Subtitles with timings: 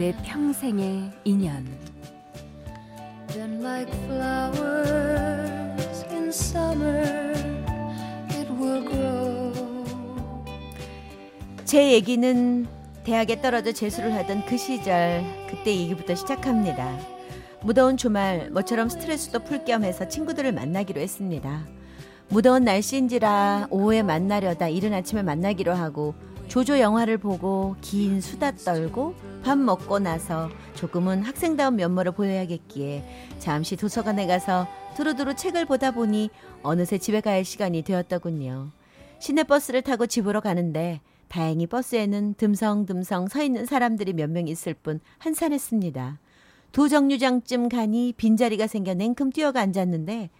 [0.00, 1.66] 내 평생의 인연
[11.66, 12.66] 제 얘기는
[13.04, 16.98] 대학에 떨어져 재수를 하던 그 시절 그때 얘기부터 시작합니다.
[17.60, 21.66] 무더운 주말 모처럼 스트레스도 풀 겸 해서 친구들을 만나기로 했습니다.
[22.30, 26.14] 무더운 날씨인지라 오후에 만나려다 이른 아침에 만나기로 하고
[26.50, 33.04] 조조 영화를 보고 긴 수다 떨고 밥 먹고 나서 조금은 학생다운 면모를 보여야겠기에
[33.38, 36.28] 잠시 도서관에 가서 두루두루 책을 보다 보니
[36.64, 38.72] 어느새 집에 갈 시간이 되었더군요.
[39.20, 46.18] 시내버스를 타고 집으로 가는데 다행히 버스에는 듬성듬성 서 있는 사람들이 몇 명 있을 뿐 한산했습니다.
[46.72, 50.30] 두 정류장쯤 가니 빈자리가 생겨 냉큼 뛰어가 앉았는데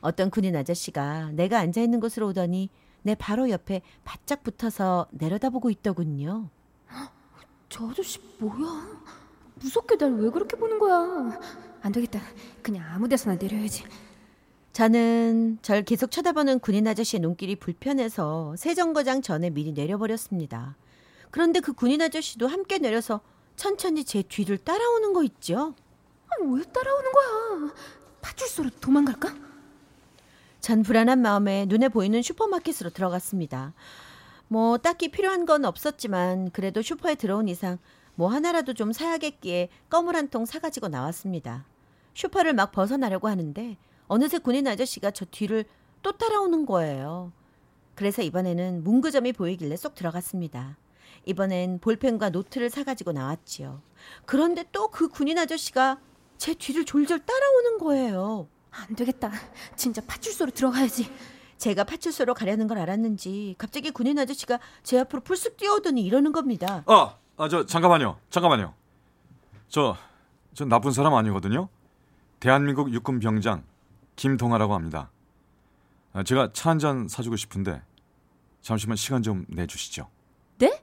[0.00, 2.70] 어떤 군인 아저씨가 내가 앉아 있는 곳으로 오더니
[3.02, 6.48] 내 바로 옆에 바짝 붙어서 내려다보고 있더군요.
[7.68, 9.00] 저 아저씨 뭐야?
[9.56, 11.38] 무섭게 날 왜 그렇게 보는 거야?
[11.82, 12.20] 안 되겠다.
[12.62, 13.84] 그냥 아무 데서나 내려야지.
[14.72, 20.76] 저는 절 계속 쳐다보는 군인 아저씨의 눈길이 불편해서 세정거장 전에 미리 내려버렸습니다.
[21.30, 23.20] 그런데 그 군인 아저씨도 함께 내려서
[23.56, 25.74] 천천히 제 뒤를 따라오는 거 있죠?
[26.28, 27.74] 아니, 왜 따라오는 거야?
[28.22, 29.34] 파출소로 도망갈까?
[30.60, 33.72] 전 불안한 마음에 눈에 보이는 슈퍼마켓으로 들어갔습니다.
[34.48, 37.78] 뭐 딱히 필요한 건 없었지만 그래도 슈퍼에 들어온 이상
[38.14, 41.64] 뭐 하나라도 좀 사야겠기에 껌을 한 통 사가지고 나왔습니다.
[42.14, 43.76] 슈퍼를 막 벗어나려고 하는데
[44.06, 45.64] 어느새 군인 아저씨가 저 뒤를
[46.02, 47.32] 또 따라오는 거예요.
[47.94, 50.76] 그래서 이번에는 문구점이 보이길래 쏙 들어갔습니다.
[51.26, 53.82] 이번엔 볼펜과 노트를 사가지고 나왔지요.
[54.26, 56.00] 그런데 또 그 군인 아저씨가
[56.38, 58.48] 제 뒤를 졸졸 따라오는 거예요.
[58.70, 59.30] 안 되겠다.
[59.76, 61.10] 진짜 파출소로 들어가야지.
[61.58, 66.82] 제가 파출소로 가려는 걸 알았는지 갑자기 군인 아저씨가 제 앞으로 풀쑥 뛰어오더니 이러는 겁니다.
[66.86, 68.18] 아, 아, 저 잠깐만요.
[68.30, 68.74] 잠깐만요.
[69.68, 69.96] 저,
[70.54, 71.68] 저 나쁜 사람 아니거든요.
[72.40, 73.64] 대한민국 육군 병장
[74.16, 75.10] 김동아라고 합니다.
[76.12, 77.82] 아, 제가 차 한 잔 사주고 싶은데
[78.62, 80.08] 잠시만 시간 좀 내주시죠.
[80.58, 80.82] 네?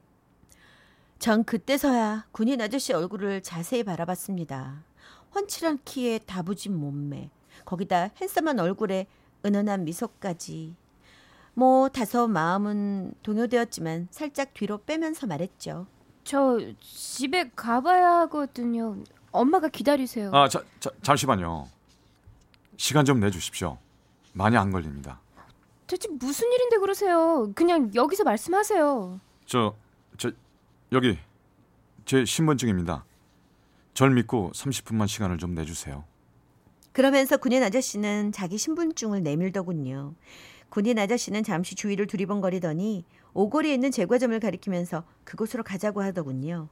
[1.20, 4.84] 전 그때서야 군인 아저씨 얼굴을 자세히 바라봤습니다.
[5.36, 7.30] 훤칠한 키에 다부진 몸매,
[7.66, 9.08] 거기다 핸섬한 얼굴에
[9.46, 10.76] 은은한 미소까지.
[11.54, 15.88] 뭐 다소 마음은 동요되었지만 살짝 뒤로 빼면서 말했죠.
[16.24, 18.98] 저 집에 가봐야 하거든요.
[19.32, 20.32] 엄마가 기다리세요.
[20.34, 21.68] 아, 자, 자, 잠시만요.
[22.78, 23.78] 시간 좀 내주십시오.
[24.34, 25.20] 많이 안 걸립니다.
[25.88, 27.52] 대체 무슨 일인데 그러세요?
[27.56, 29.20] 그냥 여기서 말씀하세요.
[29.46, 29.76] 저,
[30.18, 30.32] 저
[30.92, 31.18] 여기
[32.06, 33.04] 제 신분증입니다.
[33.94, 36.04] 절 믿고 30분만 시간을 좀 내주세요.
[36.98, 40.16] 그러면서 군인 아저씨는 자기 신분증을 내밀더군요.
[40.70, 46.70] 군인 아저씨는 잠시 주위를 두리번거리더니 오거리에 있는 제과점을 가리키면서 그곳으로 가자고 하더군요.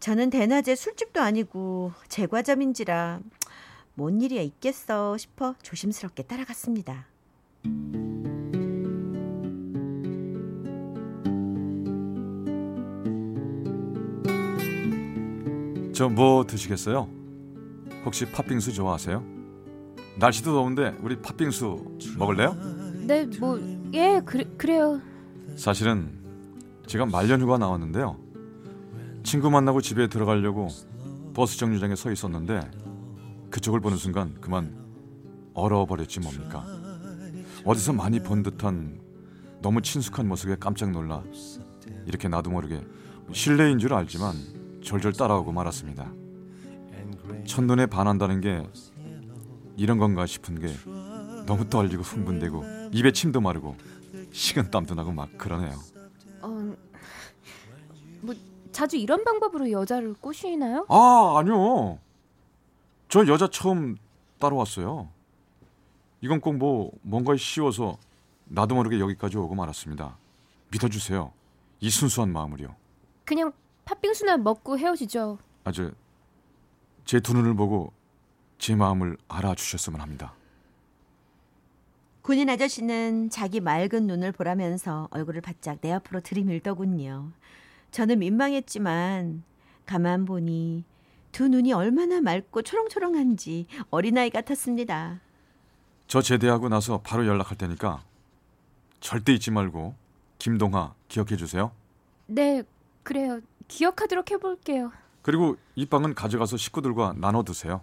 [0.00, 3.20] 저는 대낮에 술집도 아니고 제과점인지라
[3.94, 7.06] 뭔 일이야 있겠어 싶어 조심스럽게 따라갔습니다.
[15.94, 17.08] 저 뭐 드시겠어요?
[18.04, 19.43] 혹시 팥빙수 좋아하세요?
[20.16, 22.54] 날씨도 더운데 우리 팥빙수 먹을래요?
[23.06, 23.58] 네, 뭐
[23.92, 25.00] 예, 그래, 그래요.
[25.56, 26.10] 사실은
[26.86, 28.16] 제가 말년휴가 나왔는데요.
[29.22, 30.68] 친구 만나고 집에 들어가려고
[31.34, 32.60] 버스 정류장에 서 있었는데
[33.50, 34.74] 그쪽을 보는 순간 그만
[35.54, 36.64] 얼어버렸지 뭡니까.
[37.64, 39.00] 어디서 많이 본 듯한
[39.62, 41.22] 너무 친숙한 모습에 깜짝 놀라
[42.06, 42.82] 이렇게 나도 모르게
[43.32, 44.34] 실례인 줄 알지만
[44.82, 46.12] 절절 따라오고 말았습니다.
[47.46, 48.66] 첫눈에 반한다는 게
[49.76, 50.68] 이런 건가 싶은 게
[51.46, 53.76] 너무 떨리고 흥분되고 입에 침도 마르고
[54.32, 55.76] 식은 땀도 나고 막 그러네요.
[56.42, 56.74] 어,
[58.20, 58.34] 뭐
[58.72, 60.86] 자주 이런 방법으로 여자를 꼬시나요?
[60.88, 61.98] 아 아니요.
[63.08, 63.96] 저 여자 처음
[64.38, 65.08] 따라왔어요.
[66.20, 67.98] 이건 꼭 뭐 뭔가에 씌워서
[68.46, 70.16] 나도 모르게 여기까지 오고 말았습니다.
[70.70, 71.32] 믿어주세요.
[71.80, 72.74] 이 순수한 마음을요.
[73.24, 73.52] 그냥
[73.84, 75.38] 팥빙수나 먹고 헤어지죠.
[75.64, 75.92] 아주
[77.04, 77.92] 제두 눈을 보고
[78.64, 80.32] 제 마음을 알아주셨으면 합니다.
[82.22, 87.30] 군인 아저씨는 자기 맑은 눈을 보라면서 얼굴을 바짝 내 앞으로 들이밀더군요.
[87.90, 89.42] 저는 민망했지만
[89.84, 90.84] 가만 보니
[91.30, 95.20] 두 눈이 얼마나 맑고 초롱초롱한지 어린아이 같았습니다.
[96.06, 98.02] 저 제대하고 나서 바로 연락할 테니까
[99.00, 99.94] 절대 잊지 말고
[100.38, 101.70] 김동하 기억해 주세요.
[102.24, 102.62] 네,
[103.02, 103.40] 그래요.
[103.68, 104.90] 기억하도록 해볼게요.
[105.20, 107.82] 그리고 이 빵은 가져가서 식구들과 나눠 드세요.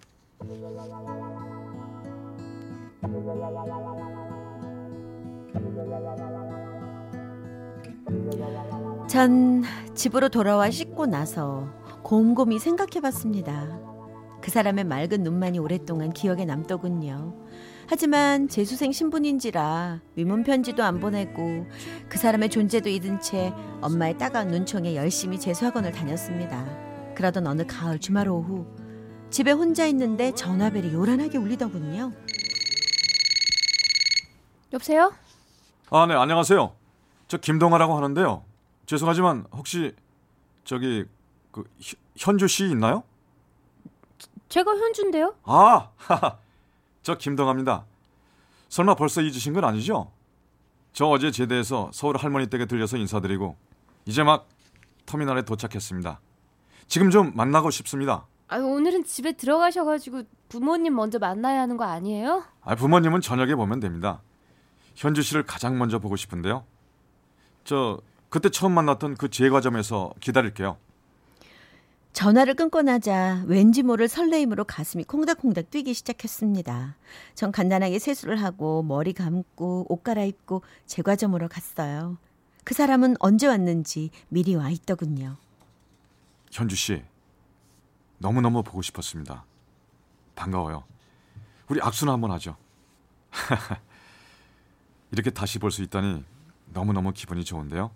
[9.07, 11.69] 전 집으로 돌아와 씻고 나서
[12.01, 13.79] 곰곰이 생각해 봤습니다.
[14.41, 17.35] 그 사람의 맑은 눈만이 오랫동안 기억에 남더군요.
[17.87, 21.67] 하지만 재수생 신분인지라 위문 편지도 안 보내고
[22.09, 26.65] 그 사람의 존재도 잊은 채 엄마의 따가운 눈총에 열심히 재수학원을 다녔습니다.
[27.13, 28.65] 그러던 어느 가을 주말 오후
[29.31, 32.11] 집에 혼자 있는데 전화벨이 요란하게 울리더군요.
[34.73, 35.13] 여보세요?
[35.89, 36.73] 아, 네, 안녕하세요.
[37.27, 38.43] 저 김동하라고 하는데요.
[38.85, 39.95] 죄송하지만 혹시
[40.65, 41.05] 저기
[41.51, 43.03] 그 현- 현주 씨 있나요?
[44.49, 45.35] 제가 현주인데요?
[45.43, 46.37] 아, 하하.
[47.03, 47.85] 저 김동하입니다.
[48.69, 50.11] 설마 벌써 잊으신 건 아니죠?
[50.93, 53.55] 저 어제 제대해서 서울 할머니 댁에 들려서 인사드리고
[54.05, 54.47] 이제 막
[55.05, 56.19] 터미널에 도착했습니다.
[56.87, 58.25] 지금 좀 만나고 싶습니다.
[58.51, 62.43] 아, 오늘은 집에 들어가셔가지고 부모님 먼저 만나야 하는 거 아니에요?
[62.61, 64.21] 아, 부모님은 저녁에 보면 됩니다.
[64.93, 66.65] 현주 씨를 가장 먼저 보고 싶은데요.
[67.63, 70.75] 저 그때 처음 만났던 그 제과점에서 기다릴게요.
[72.11, 76.97] 전화를 끊고 나자 왠지 모를 설레임으로 가슴이 콩닥콩닥 뛰기 시작했습니다.
[77.35, 82.17] 전 간단하게 세수를 하고 머리 감고 옷 갈아입고 제과점으로 갔어요.
[82.65, 85.37] 그 사람은 언제 왔는지 미리 와 있더군요.
[86.51, 87.01] 현주 씨,
[88.21, 89.43] 너무너무 보고 싶었습니다.
[90.35, 90.83] 반가워요.
[91.67, 92.55] 우리 악수나 한번 하죠.
[95.11, 96.23] 이렇게 다시 볼 수 있다니
[96.67, 97.91] 너무너무 기분이 좋은데요.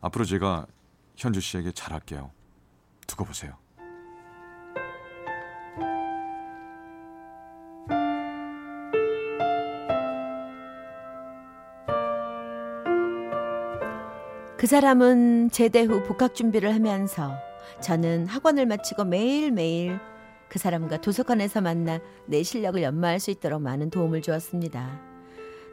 [0.00, 0.66] 앞으로 제가
[1.16, 2.30] 현주 씨에게 잘할게요.
[3.06, 3.56] 두고 보세요.
[14.56, 17.34] 그 사람은 제대 후 복학 준비를 하면서
[17.80, 19.98] 저는 학원을 마치고 매일매일
[20.48, 25.00] 그 사람과 도서관에서 만나 내 실력을 연마할 수 있도록 많은 도움을 주었습니다.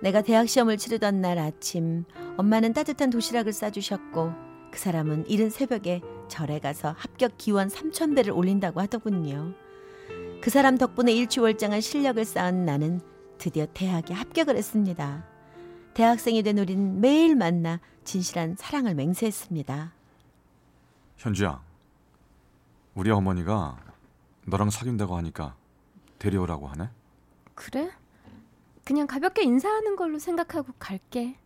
[0.01, 2.05] 내가 대학 시험을 치르던 날 아침
[2.37, 4.33] 엄마는 따뜻한 도시락을 싸주셨고
[4.71, 9.53] 그 사람은 이른 새벽에 절에 가서 합격 기원 3천 배를 올린다고 하더군요.
[10.41, 13.01] 그 사람 덕분에 일취월장한 실력을 쌓은 나는
[13.37, 15.23] 드디어 대학에 합격을 했습니다.
[15.93, 19.93] 대학생이 된 우린 매일 만나 진실한 사랑을 맹세했습니다.
[21.17, 21.61] 현주야,
[22.95, 23.77] 우리 어머니가
[24.45, 25.55] 너랑 사귄다고 하니까
[26.19, 26.89] 데려오라고 하네.
[27.55, 27.91] 그래?
[28.83, 31.37] 그냥 가볍게 인사하는 걸로 생각하고 갈게.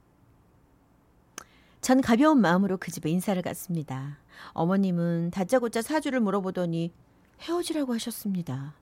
[1.82, 4.18] 전 가벼운 마음으로 그 집에 인사를 갔습니다.
[4.54, 6.92] 어머님은 다짜고짜 사주를 물어보더니
[7.42, 8.74] 헤어지라고 하셨습니다.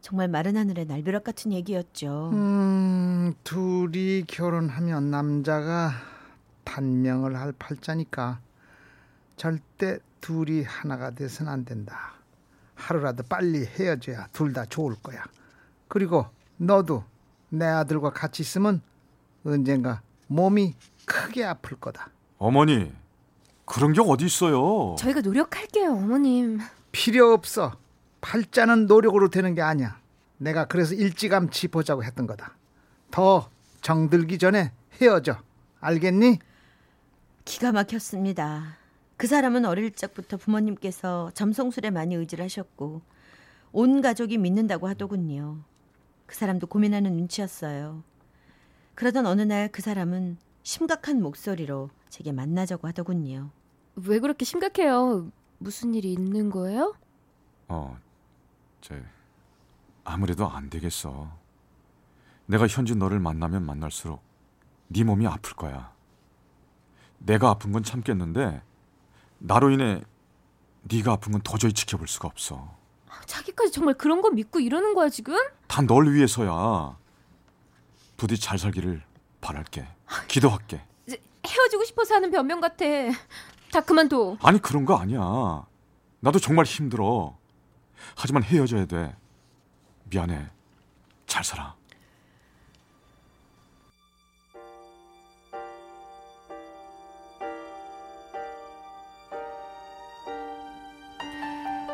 [0.00, 2.30] 정말 마른 하늘의 날벼락 같은 얘기였죠.
[2.32, 5.92] 음, 둘이 결혼하면 남자가
[6.64, 8.40] 단명을 할 팔자니까
[9.36, 12.12] 절대 둘이 하나가 돼서는 안 된다.
[12.74, 15.24] 하루라도 빨리 헤어져야 둘 다 좋을 거야.
[15.88, 16.26] 그리고
[16.56, 17.04] 너도
[17.48, 18.82] 내 아들과 같이 있으면
[19.44, 20.74] 언젠가 몸이
[21.04, 22.08] 크게 아플 거다.
[22.38, 22.92] 어머니,
[23.64, 24.94] 그런 게 어디 있어요?
[24.98, 26.60] 저희가 노력할게요, 어머님.
[26.92, 27.72] 필요 없어.
[28.20, 29.98] 팔자는 노력으로 되는 게 아니야.
[30.38, 32.54] 내가 그래서 일찌감치 보자고 했던 거다.
[33.10, 33.50] 더
[33.80, 35.38] 정들기 전에 헤어져.
[35.80, 36.38] 알겠니?
[37.44, 38.76] 기가 막혔습니다.
[39.20, 43.02] 그 사람은 어릴 적부터 부모님께서 점성술에 많이 의지를 하셨고
[43.70, 45.58] 온 가족이 믿는다고 하더군요.
[46.24, 48.02] 그 사람도 고민하는 눈치였어요.
[48.94, 53.50] 그러던 어느 날 그 사람은 심각한 목소리로 제게 만나자고 하더군요.
[53.94, 55.30] 왜 그렇게 심각해요?
[55.58, 56.94] 무슨 일이 있는 거예요?
[57.68, 57.98] 어,
[58.80, 59.04] 제
[60.02, 61.30] 아무래도 안 되겠어.
[62.46, 64.22] 내가 현주 너를 만나면 만날수록
[64.88, 65.92] 네 몸이 아플 거야.
[67.18, 68.62] 내가 아픈 건 참겠는데
[69.40, 70.02] 나로 인해
[70.82, 72.76] 네가 아픈 건 도저히 지켜볼 수가 없어.
[73.26, 75.36] 자기까지 정말 그런 거 믿고 이러는 거야, 지금?
[75.66, 76.96] 다 널 위해서야.
[78.16, 79.02] 부디 잘 살기를
[79.40, 79.86] 바랄게.
[80.28, 80.82] 기도할게.
[81.06, 82.84] 이제 헤어지고 싶어서 하는 변명 같아.
[83.72, 84.36] 다 그만둬.
[84.42, 85.64] 아니 그런 거 아니야.
[86.20, 87.36] 나도 정말 힘들어.
[88.16, 89.16] 하지만 헤어져야 돼.
[90.04, 90.48] 미안해.
[91.26, 91.74] 잘 살아.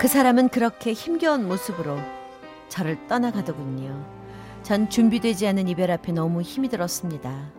[0.06, 1.98] 그 사람은 그렇게 힘겨운 모습으로
[2.68, 4.06] 저를 떠나가더군요.
[4.62, 7.50] 전 준비되지 않은 이별 앞에 너무 힘이 들었습니다.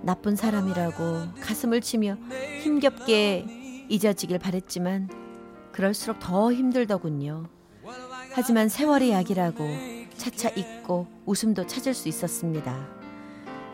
[0.00, 2.16] 나쁜 사람이라고 가슴을 치며
[2.62, 5.10] 힘겹게 잊어지길 바랬지만
[5.72, 7.50] 그럴수록 더 힘들더군요.
[8.32, 9.62] 하지만 세월이 약이라고
[10.16, 12.88] 차차 잊고 웃음도 찾을 수 있었습니다.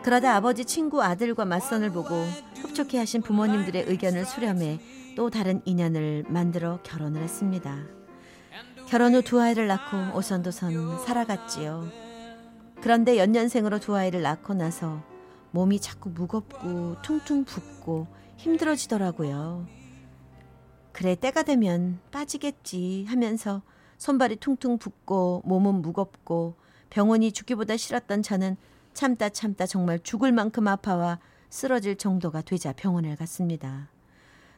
[0.03, 2.25] 그러다 아버지 친구 아들과 맞선을 보고
[2.57, 4.81] 흡족해 하신 부모님들의 의견을 수렴해
[5.15, 7.96] 또 다른 인연을 만들어 결혼을 했습니다.
[8.87, 11.89] 결혼 후 두 아이를 낳고 오선도선 살아갔지요.
[12.81, 15.03] 그런데 연년생으로 두 아이를 낳고 나서
[15.51, 19.67] 몸이 자꾸 무겁고 퉁퉁 붓고 힘들어지더라고요.
[20.93, 23.61] 그래 때가 되면 빠지겠지 하면서
[23.97, 26.55] 손발이 퉁퉁 붓고 몸은 무겁고
[26.89, 28.55] 병원이 죽기보다 싫었던 저는
[28.93, 33.89] 참다 참다 정말 죽을 만큼 아파와 쓰러질 정도가 되자 병원을 갔습니다.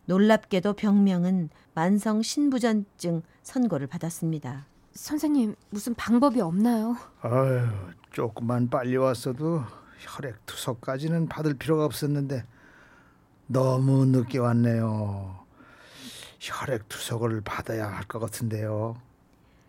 [0.09, 4.65] 놀랍게도 병명은 만성 신부전증 선고를 받았습니다.
[4.93, 6.97] 선생님, 무슨 방법이 없나요?
[7.21, 7.67] 아유,
[8.11, 9.61] 조금만 빨리 왔어도
[9.99, 12.43] 혈액 투석까지는 받을 필요가 없었는데
[13.45, 15.45] 너무 늦게 왔네요.
[16.39, 18.95] 혈액 투석을 받아야 할 것 같은데요.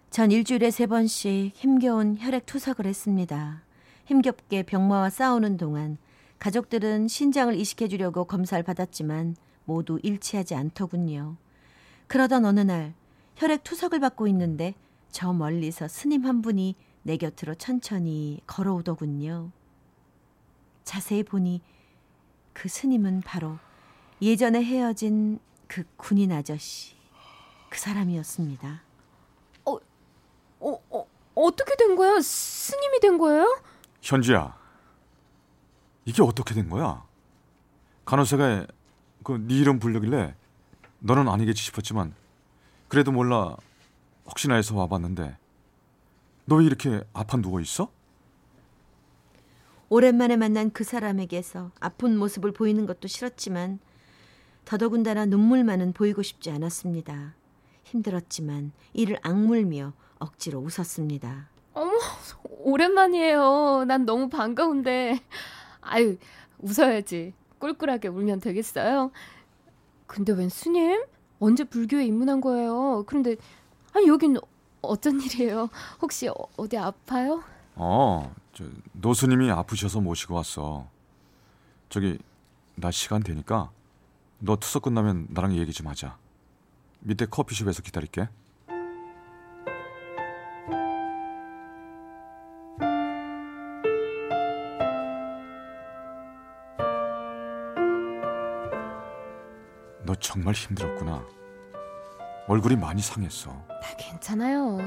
[0.09, 3.61] 전 일주일에 세 번씩 힘겨운 혈액 투석을 했습니다.
[4.07, 5.99] 힘겹게 병마와 싸우는 동안
[6.39, 11.37] 가족들은 신장을 이식해 주려고 검사를 받았지만 모두 일치하지 않더군요.
[12.07, 12.95] 그러던 어느 날
[13.37, 14.75] 혈액 투석을 받고 있는데
[15.11, 19.51] 저 멀리서 스님 한 분이 내 곁으로 천천히 걸어오더군요.
[20.85, 21.63] 자세히 보니
[22.53, 23.59] 그 스님은 바로
[24.21, 26.95] 예전에 헤어진 그 군인 아저씨,
[27.69, 28.83] 그 사람이었습니다.
[29.65, 29.79] 어,
[30.61, 32.21] 어, 어떻게 된 거야?
[32.21, 33.63] 스님이 된 거예요?
[34.03, 34.59] 현주야,
[36.05, 37.05] 이게 어떻게 된 거야?
[38.05, 38.67] 간호사가
[39.23, 40.35] 그 네 이름 부르길래
[41.01, 42.15] 너는 아니겠지 싶었지만
[42.89, 43.57] 그래도 몰라
[44.27, 45.37] 혹시나 해서 와봤는데
[46.47, 47.91] 너 왜 이렇게 아파 누워 있어?
[49.89, 53.79] 오랜만에 만난 그 사람에게서 아픈 모습을 보이는 것도 싫었지만
[54.65, 57.35] 더더군다나 눈물만은 보이고 싶지 않았습니다.
[57.85, 61.49] 힘들었지만 이를 악물며 억지로 웃었습니다.
[61.73, 61.93] 어머,
[62.63, 63.85] 오랜만이에요.
[63.87, 65.21] 난 너무 반가운데.
[65.81, 66.17] 아유,
[66.59, 67.33] 웃어야지.
[67.65, 69.13] 꿀꿀하게 울면 되겠어요?
[70.07, 71.05] 근데 웬 스님?
[71.39, 73.05] 언제 불교에 입문한 거예요?
[73.07, 73.37] 그런데
[73.95, 74.37] 아니 여긴
[74.83, 75.69] 어쩐 일이에요?
[76.03, 77.43] 혹시 어, 어디 아파요?
[77.77, 80.87] 어, 저 노스님이 아프셔서 모시고 왔어.
[81.89, 82.19] 저기
[82.75, 83.71] 나 시간 되니까
[84.39, 86.17] 너 투석 끝나면 나랑 얘기 좀 하자.
[87.01, 88.29] 밑에 커피숍에서 기다릴게.
[100.51, 101.25] 정말 힘들었구나.
[102.49, 103.51] 얼굴이 많이 상했어.
[103.69, 104.79] 나 괜찮아요.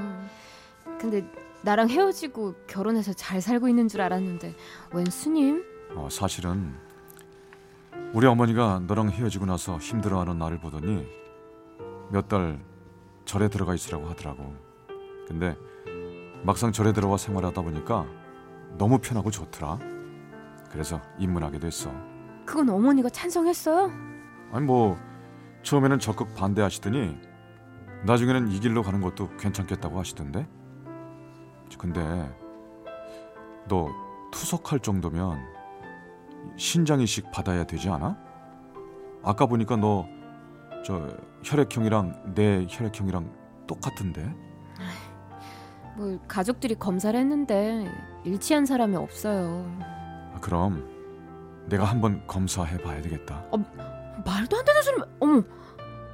[0.99, 1.25] 근데
[1.61, 4.55] 나랑 헤어지고 결혼해서 잘 살고 있는 줄 알았는데
[4.93, 5.63] 웬 스님?
[5.95, 6.75] 어, 사실은
[8.13, 11.07] 우리 어머니가 너랑 헤어지고 나서 힘들어하는 나를 보더니
[12.11, 12.59] 몇 달
[13.25, 14.53] 절에 들어가 있으라고 하더라고.
[15.27, 15.55] 근데
[16.43, 18.05] 막상 절에 들어와 생활하다 보니까
[18.77, 19.79] 너무 편하고 좋더라.
[20.69, 21.89] 그래서 입문하게 됐어.
[22.45, 23.89] 그건 어머니가 찬성했어요?
[24.51, 24.97] 아니 뭐
[25.63, 27.17] 처음에는 적극 반대하시더니
[28.05, 30.47] 나중에는 이 길로 가는 것도 괜찮겠다고 하시던데.
[31.79, 32.31] 근데
[33.67, 33.89] 너
[34.31, 35.39] 투석할 정도면
[36.55, 38.17] 신장 이식 받아야 되지 않아?
[39.23, 40.05] 아까 보니까 너
[40.83, 41.07] 저
[41.43, 43.31] 혈액형이랑 내 혈액형이랑
[43.67, 44.29] 똑같은데.
[45.95, 47.89] 뭐 가족들이 검사를 했는데
[48.25, 49.65] 일치한 사람이 없어요.
[49.79, 50.89] 아, 그럼
[51.69, 53.45] 내가 한번 검사해 봐야 되겠다.
[54.25, 55.01] 말도 안 되는 소리.
[55.19, 55.43] 어머,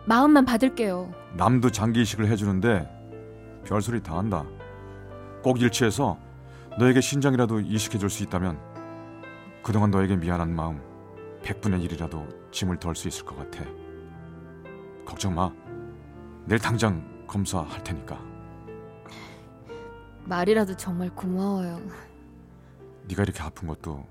[0.06, 1.14] 마음만 받을게요.
[1.36, 4.46] 남도 장기 이식을 해주는데 별소리 다 한다.
[5.44, 6.18] 꼭 일치해서
[6.78, 8.60] 너에게 신장이라도 이식해 줄 수 있다면
[9.64, 10.82] 그동안 너에게 미안한 마음
[11.44, 13.64] 100분의 1이라도 짐을 덜 수 있을 것 같아.
[15.06, 15.52] 걱정 마.
[16.46, 18.20] 내일 당장 검사할 테니까.
[20.26, 21.80] 말이라도 정말 고마워요.
[23.08, 24.06] 네가 이렇게 아픈 것도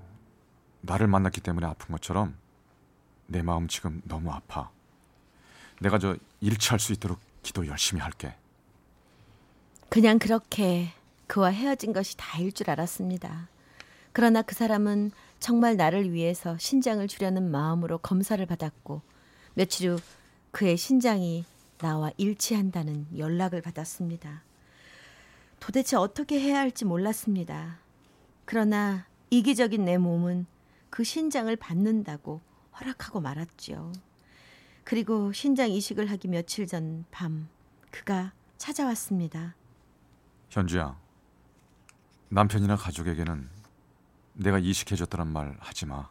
[0.81, 2.35] 나를 만났기 때문에 아픈 것처럼
[3.29, 4.71] 내 마음 지금 너무 아파.
[5.79, 8.35] 내가 저 일치할 수 있도록 기도 열심히 할게.
[9.87, 10.89] 그냥 그렇게
[11.27, 13.47] 그와 헤어진 것이 다일 줄 알았습니다.
[14.11, 19.01] 그러나 그 사람은 정말 나를 위해서 신장을 주려는 마음으로 검사를 받았고
[19.53, 19.97] 며칠 후
[20.51, 21.45] 그의 신장이
[21.77, 24.43] 나와 일치한다는 연락을 받았습니다.
[25.59, 27.77] 도대체 어떻게 해야 할지 몰랐습니다.
[28.45, 30.47] 그러나 이기적인 내 몸은
[30.89, 32.41] 그 신장을 받는다고
[32.79, 33.91] 허락하고 말았지요.
[34.83, 37.47] 그리고 신장 이식을 하기 며칠 전 밤
[37.91, 39.55] 그가 찾아왔습니다.
[40.49, 40.97] 현주야,
[42.29, 43.49] 남편이나 가족에게는
[44.33, 46.09] 내가 이식해줬다는 말 하지 마.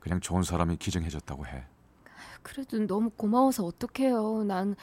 [0.00, 1.64] 그냥 좋은 사람이 기증해줬다고 해.
[2.42, 4.44] 그래도 너무 고마워서 어떡해요.
[4.44, 4.76] 난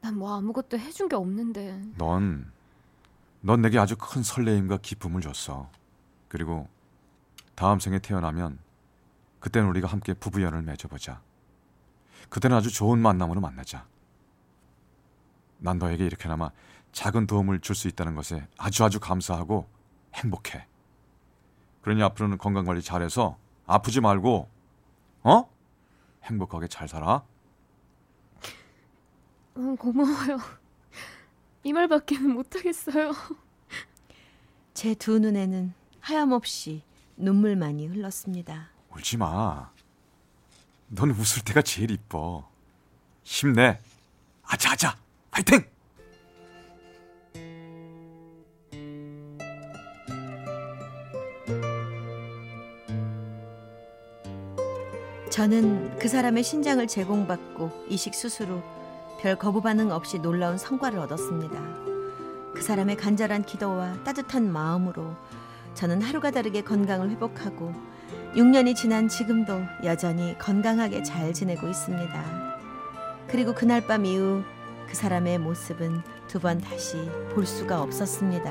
[0.00, 1.82] 난 뭐 아무것도 해준 게 없는데.
[1.96, 2.52] 넌,
[3.40, 5.68] 넌 내게 아주 큰 설레임과 기쁨을 줬어.
[6.28, 6.68] 그리고
[7.56, 8.58] 다음 생에 태어나면
[9.48, 11.22] 그때는 우리가 함께 부부연을 맺어보자.
[12.28, 13.86] 그때는 아주 좋은 만남으로 만나자.
[15.56, 16.50] 난 너에게 이렇게나마
[16.92, 19.66] 작은 도움을 줄 수 있다는 것에 아주 아주 감사하고
[20.14, 20.66] 행복해.
[21.80, 24.50] 그러니 앞으로는 건강 관리 잘해서 아프지 말고,
[25.22, 25.50] 어?
[26.24, 27.24] 행복하게 잘 살아.
[29.56, 30.38] 응, 고마워요.
[31.64, 33.12] 이 말밖에는 못하겠어요.
[34.74, 36.82] 제 두 눈에는 하염없이
[37.16, 38.70] 눈물만이 흘렀습니다.
[38.98, 39.70] 울지 마.
[40.88, 42.48] 넌 웃을 때가 제일 이뻐.
[43.22, 43.78] 힘내.
[44.42, 44.96] 아자아자.
[45.30, 45.64] 파이팅!
[55.30, 61.54] 저는 그 사람의 신장을 제공받고 이식 수술 후별 거부 반응 없이 놀라운 성과를 얻었습니다.
[62.52, 65.14] 그 사람의 간절한 기도와 따뜻한 마음으로
[65.74, 67.87] 저는 하루가 다르게 건강을 회복하고
[68.34, 72.58] 6년이 지난 지금도 여전히 건강하게 잘 지내고 있습니다.
[73.28, 74.42] 그리고 그날 밤 이후
[74.88, 76.96] 그 사람의 모습은 두 번 다시
[77.34, 78.50] 볼 수가 없었습니다.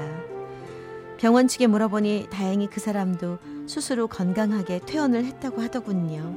[1.17, 6.35] 병원 측에 물어보니 다행히 그 사람도 후 건강하게 퇴원을 했다고 하더군요.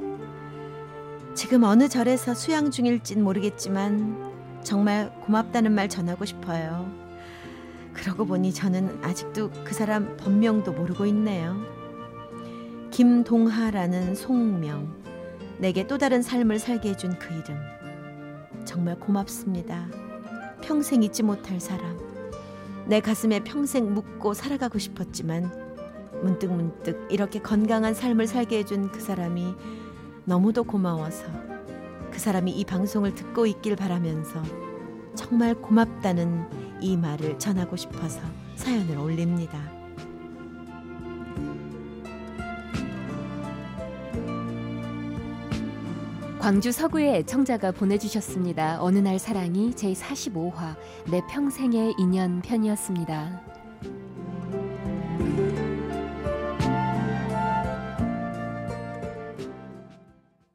[1.33, 4.31] 지금 어느 절에서 수양 중일진 모르겠지만
[4.63, 6.91] 정말 고맙다는 말 전하고 싶어요.
[7.93, 11.80] 그러고 보니 저는 아직도 그 사람 본명도 모르고 있네요.
[12.91, 14.93] 김동하라는 송명.
[15.59, 17.57] 내게 또 다른 삶을 살게 해준 그 이름.
[18.65, 19.87] 정말 고맙습니다.
[20.61, 21.97] 평생 잊지 못할 사람.
[22.87, 25.49] 내 가슴에 평생 묻고 살아가고 싶었지만
[26.21, 29.55] 문득 문득 이렇게 건강한 삶을 살게 해준 그 사람이
[30.25, 31.25] 너무도 고마워서
[32.11, 34.43] 그 사람이 이 방송을 듣고 있길 바라면서
[35.15, 38.19] 정말 고맙다는 이 말을 전하고 싶어서
[38.55, 39.80] 사연을 올립니다.
[46.41, 48.81] 광주 서구의 애청자가 보내주셨습니다.
[48.81, 50.75] 어느 날 사랑이 제45화
[51.11, 53.60] 내 평생의 인연 편이었습니다.